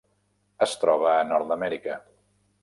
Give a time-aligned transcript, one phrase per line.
[0.65, 1.99] Es troba a Nord-amèrica.